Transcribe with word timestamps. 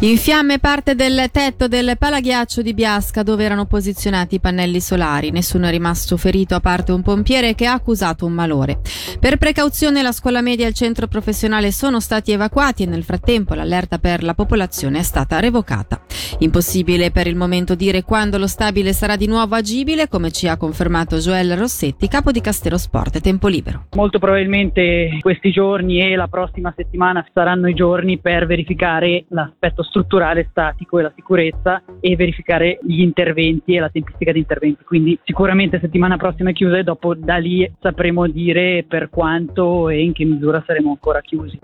In 0.00 0.18
fiamme 0.18 0.58
parte 0.58 0.94
del 0.94 1.30
tetto 1.32 1.68
del 1.68 1.96
palaghiaccio 1.98 2.60
di 2.60 2.74
Biasca 2.74 3.22
dove 3.22 3.44
erano 3.44 3.64
posizionati 3.64 4.34
i 4.34 4.40
pannelli 4.40 4.78
solari. 4.78 5.30
Nessuno 5.30 5.68
è 5.68 5.70
rimasto 5.70 6.18
ferito 6.18 6.54
a 6.54 6.60
parte 6.60 6.92
un 6.92 7.00
pompiere 7.00 7.54
che 7.54 7.64
ha 7.64 7.72
accusato 7.72 8.26
un 8.26 8.32
malore. 8.32 8.80
Per 9.18 9.38
precauzione 9.38 10.02
la 10.02 10.12
scuola 10.12 10.42
media 10.42 10.66
e 10.66 10.68
il 10.68 10.74
centro 10.74 11.06
professionale 11.06 11.72
sono 11.72 11.98
stati 11.98 12.30
evacuati 12.30 12.82
e 12.82 12.86
nel 12.86 13.04
frattempo 13.04 13.54
l'allerta 13.54 13.98
per 13.98 14.22
la 14.22 14.34
popolazione 14.34 14.98
è 14.98 15.02
stata 15.02 15.40
revocata. 15.40 16.05
Impossibile 16.38 17.10
per 17.10 17.26
il 17.26 17.34
momento 17.34 17.74
dire 17.74 18.02
quando 18.02 18.36
lo 18.36 18.46
stabile 18.46 18.92
sarà 18.92 19.16
di 19.16 19.26
nuovo 19.26 19.54
agibile, 19.54 20.06
come 20.06 20.30
ci 20.30 20.46
ha 20.48 20.58
confermato 20.58 21.16
Joel 21.16 21.56
Rossetti, 21.56 22.08
capo 22.08 22.30
di 22.30 22.42
Castero 22.42 22.76
Sport 22.76 23.20
Tempo 23.20 23.48
Libero. 23.48 23.86
Molto 23.94 24.18
probabilmente 24.18 25.16
questi 25.20 25.50
giorni 25.50 26.00
e 26.00 26.14
la 26.14 26.28
prossima 26.28 26.74
settimana 26.76 27.26
saranno 27.32 27.68
i 27.68 27.74
giorni 27.74 28.18
per 28.18 28.44
verificare 28.44 29.24
l'aspetto 29.28 29.82
strutturale 29.82 30.48
statico 30.50 30.98
e 30.98 31.02
la 31.02 31.12
sicurezza 31.14 31.82
e 32.00 32.16
verificare 32.16 32.80
gli 32.82 33.00
interventi 33.00 33.74
e 33.74 33.80
la 33.80 33.88
tempistica 33.88 34.32
di 34.32 34.40
interventi. 34.40 34.84
Quindi 34.84 35.18
sicuramente 35.24 35.80
settimana 35.80 36.18
prossima 36.18 36.50
è 36.50 36.52
chiusa 36.52 36.76
e 36.76 36.82
dopo 36.82 37.14
da 37.14 37.36
lì 37.36 37.70
sapremo 37.80 38.26
dire 38.28 38.84
per 38.86 39.08
quanto 39.08 39.88
e 39.88 40.02
in 40.02 40.12
che 40.12 40.26
misura 40.26 40.62
saremo 40.66 40.90
ancora 40.90 41.22
chiusi. 41.22 41.58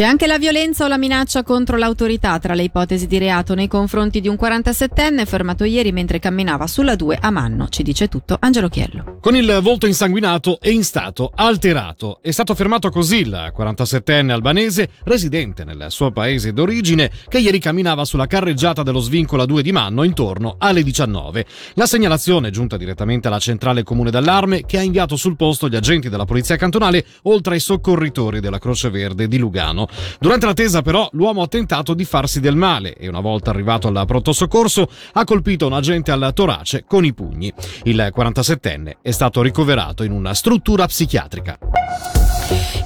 C'è 0.00 0.06
anche 0.06 0.26
la 0.26 0.38
violenza 0.38 0.86
o 0.86 0.88
la 0.88 0.96
minaccia 0.96 1.42
contro 1.42 1.76
l'autorità 1.76 2.38
tra 2.38 2.54
le 2.54 2.62
ipotesi 2.62 3.06
di 3.06 3.18
reato 3.18 3.54
nei 3.54 3.68
confronti 3.68 4.22
di 4.22 4.28
un 4.28 4.38
47enne 4.40 5.26
fermato 5.26 5.64
ieri 5.64 5.92
mentre 5.92 6.18
camminava 6.18 6.66
sulla 6.66 6.96
2 6.96 7.18
a 7.20 7.30
Manno. 7.30 7.68
Ci 7.68 7.82
dice 7.82 8.08
tutto 8.08 8.34
Angelo 8.40 8.70
Chiello. 8.70 9.18
Con 9.20 9.36
il 9.36 9.58
volto 9.62 9.86
insanguinato 9.86 10.58
e 10.58 10.70
in 10.70 10.84
stato 10.84 11.30
alterato. 11.34 12.20
È 12.22 12.30
stato 12.30 12.54
fermato 12.54 12.88
così 12.88 13.18
il 13.18 13.52
47enne 13.54 14.30
albanese 14.30 14.88
residente 15.04 15.64
nel 15.64 15.88
suo 15.90 16.10
paese 16.12 16.54
d'origine 16.54 17.10
che 17.28 17.38
ieri 17.38 17.58
camminava 17.58 18.06
sulla 18.06 18.26
carreggiata 18.26 18.82
dello 18.82 19.00
svincolo 19.00 19.44
2 19.44 19.62
di 19.62 19.70
Manno 19.70 20.02
intorno 20.02 20.54
alle 20.56 20.82
19. 20.82 21.44
La 21.74 21.84
segnalazione 21.84 22.48
è 22.48 22.50
giunta 22.50 22.78
direttamente 22.78 23.28
alla 23.28 23.38
centrale 23.38 23.82
comune 23.82 24.10
d'allarme 24.10 24.64
che 24.64 24.78
ha 24.78 24.82
inviato 24.82 25.16
sul 25.16 25.36
posto 25.36 25.68
gli 25.68 25.76
agenti 25.76 26.08
della 26.08 26.24
polizia 26.24 26.56
cantonale 26.56 27.04
oltre 27.24 27.52
ai 27.52 27.60
soccorritori 27.60 28.40
della 28.40 28.58
Croce 28.58 28.88
Verde 28.88 29.28
di 29.28 29.36
Lugano. 29.36 29.88
Durante 30.18 30.46
l'attesa 30.46 30.82
però 30.82 31.08
l'uomo 31.12 31.42
ha 31.42 31.48
tentato 31.48 31.94
di 31.94 32.04
farsi 32.04 32.40
del 32.40 32.56
male 32.56 32.94
e 32.94 33.08
una 33.08 33.20
volta 33.20 33.50
arrivato 33.50 33.88
al 33.88 34.06
pronto 34.06 34.32
soccorso 34.32 34.88
ha 35.12 35.24
colpito 35.24 35.66
un 35.66 35.72
agente 35.72 36.10
al 36.10 36.32
torace 36.34 36.84
con 36.86 37.04
i 37.04 37.12
pugni. 37.12 37.52
Il 37.84 38.12
47enne 38.14 38.96
è 39.02 39.10
stato 39.10 39.42
ricoverato 39.42 40.02
in 40.02 40.12
una 40.12 40.34
struttura 40.34 40.86
psichiatrica. 40.86 41.58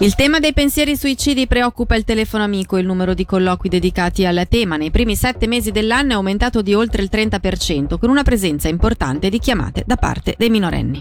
Il 0.01 0.15
tema 0.15 0.41
dei 0.41 0.53
pensieri 0.53 0.97
suicidi 0.97 1.47
preoccupa 1.47 1.95
il 1.95 2.05
telefono 2.05 2.45
amico. 2.45 2.77
Il 2.77 2.85
numero 2.85 3.15
di 3.15 3.25
colloqui 3.25 3.69
dedicati 3.69 4.27
al 4.27 4.47
tema 4.49 4.77
nei 4.77 4.91
primi 4.91 5.17
sette 5.17 5.47
mesi 5.47 5.71
dell'anno 5.71 6.13
è 6.13 6.15
aumentato 6.15 6.63
di 6.63 6.75
oltre 6.75 7.03
il 7.03 7.09
30%, 7.11 7.99
con 7.99 8.11
una 8.11 8.23
presenza 8.23 8.69
importante 8.69 9.29
di 9.29 9.39
chiamate 9.39 9.85
da 9.87 9.97
parte 9.97 10.35
dei 10.37 10.51
minorenni. 10.51 11.01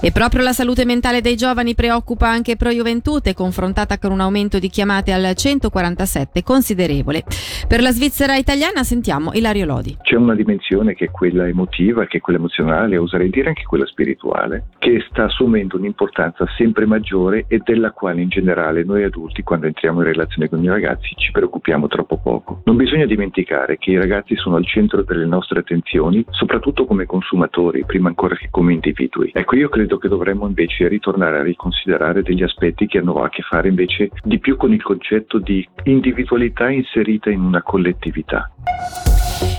E 0.00 0.12
proprio 0.12 0.42
la 0.42 0.52
salute 0.52 0.84
mentale 0.84 1.20
dei 1.20 1.36
giovani 1.36 1.74
preoccupa 1.74 2.28
anche 2.28 2.56
Pro 2.56 2.70
Juventute, 2.70 3.34
confrontata 3.34 3.98
con 3.98 4.12
un 4.12 4.20
aumento 4.20 4.58
di 4.58 4.68
chiamate 4.68 5.12
al 5.12 5.34
147 5.34 6.42
considerevole. 6.42 7.24
Per 7.66 7.80
la 7.80 7.90
Svizzera 7.90 8.36
italiana 8.36 8.84
sentiamo 8.84 9.32
Ilario 9.32 9.66
Lodi. 9.66 9.96
C'è 10.02 10.16
una 10.16 10.34
dimensione 10.34 10.94
che 10.94 11.06
è 11.06 11.10
quella 11.10 11.48
emotiva, 11.48 12.06
che 12.06 12.18
è 12.18 12.20
quella 12.20 12.38
emozionale, 12.38 12.98
oserei 12.98 13.30
dire 13.30 13.48
anche 13.48 13.64
quella 13.64 13.86
spirituale, 13.86 14.66
che 14.78 15.04
sta 15.10 15.24
assumendo 15.24 15.76
un'importanza 15.76 16.46
sempre 16.56 16.86
maggiore 16.86 17.46
e 17.48 17.60
della 17.64 17.90
quale 17.90 18.20
in 18.20 18.28
generale 18.28 18.84
noi 18.84 19.02
adulti 19.02 19.42
quando 19.42 19.66
entriamo 19.66 20.00
in 20.00 20.06
relazione 20.06 20.48
con 20.48 20.62
i 20.62 20.68
ragazzi 20.68 21.14
ci 21.16 21.32
preoccupiamo 21.32 21.88
troppo 21.88 22.18
poco. 22.18 22.62
Non 22.64 22.76
bisogna 22.76 23.06
dimenticare 23.06 23.78
che 23.78 23.90
i 23.90 23.98
ragazzi 23.98 24.36
sono 24.36 24.56
al 24.56 24.66
centro 24.66 25.02
delle 25.02 25.26
nostre 25.26 25.60
attenzioni, 25.60 26.24
soprattutto 26.30 26.84
come 26.84 27.06
consumatori, 27.06 27.84
prima 27.84 28.08
ancora 28.08 28.36
che 28.36 28.48
come 28.50 28.72
individui. 28.74 29.30
Ecco, 29.56 29.64
io 29.64 29.68
credo 29.70 29.96
che 29.96 30.08
dovremmo 30.08 30.46
invece 30.46 30.86
ritornare 30.86 31.38
a 31.38 31.42
riconsiderare 31.42 32.22
degli 32.22 32.42
aspetti 32.42 32.86
che 32.86 32.98
hanno 32.98 33.22
a 33.22 33.30
che 33.30 33.40
fare 33.40 33.68
invece 33.68 34.10
di 34.22 34.38
più 34.38 34.54
con 34.56 34.70
il 34.74 34.82
concetto 34.82 35.38
di 35.38 35.66
individualità 35.84 36.68
inserita 36.68 37.30
in 37.30 37.40
una 37.40 37.62
collettività. 37.62 38.50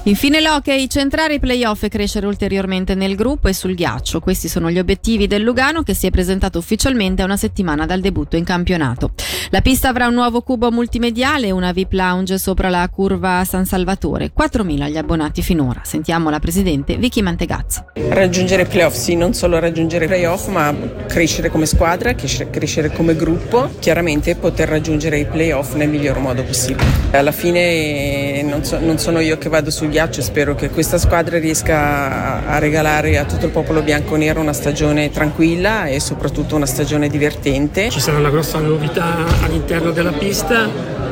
Infine 0.07 0.39
l'hockey, 0.39 0.87
centrare 0.87 1.33
i 1.33 1.39
playoff 1.39 1.83
e 1.83 1.89
crescere 1.89 2.27
ulteriormente 2.27 2.95
nel 2.95 3.17
gruppo 3.17 3.49
e 3.49 3.53
sul 3.53 3.75
ghiaccio. 3.75 4.21
Questi 4.21 4.47
sono 4.47 4.71
gli 4.71 4.79
obiettivi 4.79 5.27
del 5.27 5.41
Lugano 5.41 5.83
che 5.83 5.93
si 5.93 6.07
è 6.07 6.11
presentato 6.11 6.57
ufficialmente 6.59 7.23
a 7.23 7.25
una 7.25 7.35
settimana 7.35 7.85
dal 7.85 7.99
debutto 7.99 8.37
in 8.37 8.45
campionato. 8.45 9.11
La 9.49 9.59
pista 9.59 9.89
avrà 9.89 10.07
un 10.07 10.13
nuovo 10.13 10.43
cubo 10.43 10.71
multimediale 10.71 11.47
e 11.47 11.51
una 11.51 11.73
VIP 11.73 11.91
lounge 11.91 12.37
sopra 12.37 12.69
la 12.69 12.87
curva 12.87 13.43
San 13.43 13.65
Salvatore. 13.65 14.31
4.000 14.33 14.89
gli 14.89 14.95
abbonati 14.95 15.41
finora. 15.41 15.81
Sentiamo 15.83 16.29
la 16.29 16.39
presidente 16.39 16.95
Vicky 16.95 17.21
Mantegazza. 17.21 17.91
Raggiungere 18.07 18.61
i 18.61 18.65
playoff, 18.65 18.95
sì, 18.95 19.15
non 19.15 19.33
solo 19.33 19.59
raggiungere 19.59 20.05
i 20.05 20.07
playoff, 20.07 20.47
ma 20.47 20.73
crescere 21.07 21.49
come 21.49 21.65
squadra, 21.65 22.15
crescere 22.15 22.93
come 22.93 23.13
gruppo, 23.13 23.71
chiaramente 23.79 24.35
poter 24.35 24.69
raggiungere 24.69 25.19
i 25.19 25.25
playoff 25.25 25.73
nel 25.73 25.89
miglior 25.89 26.19
modo 26.19 26.43
possibile. 26.43 26.87
Alla 27.11 27.33
fine 27.33 28.36
non, 28.57 28.65
so, 28.65 28.79
non 28.79 28.97
sono 28.97 29.19
io 29.19 29.37
che 29.37 29.49
vado 29.49 29.69
sul 29.69 29.89
ghiaccio, 29.89 30.21
spero 30.21 30.55
che 30.55 30.69
questa 30.69 30.97
squadra 30.97 31.37
riesca 31.37 32.45
a 32.45 32.57
regalare 32.57 33.17
a 33.17 33.25
tutto 33.25 33.45
il 33.45 33.51
popolo 33.51 33.81
bianco-nero 33.81 34.41
una 34.41 34.53
stagione 34.53 35.11
tranquilla 35.11 35.85
e 35.85 35.99
soprattutto 35.99 36.55
una 36.55 36.65
stagione 36.65 37.07
divertente. 37.07 37.89
Ci 37.89 37.99
sarà 37.99 38.17
una 38.17 38.31
grossa 38.31 38.57
novità 38.57 39.25
all'interno 39.43 39.91
della 39.91 40.11
pista, 40.11 40.67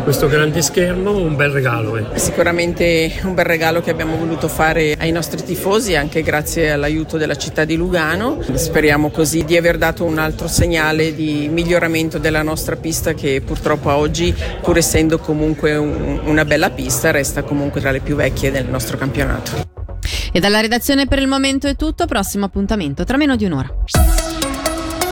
questo 0.06 0.28
grande 0.28 0.62
schermo, 0.62 1.18
un 1.18 1.36
bel 1.36 1.50
regalo. 1.50 1.98
Eh. 1.98 2.20
Sicuramente 2.20 3.12
un 3.24 3.34
bel 3.34 3.44
regalo 3.44 3.82
che 3.82 3.90
abbiamo 3.90 4.16
voluto 4.16 4.48
fare 4.48 4.96
ai 5.00 5.12
nostri 5.12 5.42
tifosi 5.42 5.96
anche 5.96 6.22
grazie 6.22 6.72
all'aiuto 6.72 7.18
della 7.18 7.36
città 7.36 7.66
di 7.66 7.76
Lugano. 7.76 8.40
Speriamo 8.54 9.10
così 9.10 9.44
di 9.44 9.58
aver 9.58 9.80
dato 9.80 10.04
un 10.04 10.20
altro 10.20 10.48
segnale 10.48 11.16
di 11.16 11.50
miglioramento 11.52 12.20
della 12.20 12.44
nostra 12.44 12.76
pista 12.76 13.16
che 13.16 13.42
purtroppo 13.44 13.92
oggi, 13.92 14.32
pur 14.62 14.78
essendo 14.78 15.18
comunque 15.18 15.76
un, 15.76 16.22
una 16.26 16.46
bella 16.46 16.70
pista, 16.70 17.10
resta 17.10 17.42
comunque 17.42 17.82
tra 17.82 17.90
le 17.90 18.00
più 18.00 18.16
vecchie 18.16 18.52
del 18.52 18.68
nostro 18.68 18.98
campionato. 18.98 19.74
E 20.32 20.40
dalla 20.40 20.60
redazione 20.60 21.08
per 21.08 21.18
il 21.18 21.28
momento 21.28 21.68
è 21.68 21.76
tutto, 21.76 22.06
prossimo 22.06 22.46
appuntamento 22.46 23.04
tra 23.06 23.18
meno 23.18 23.36
di 23.36 23.46
un'ora. 23.46 23.74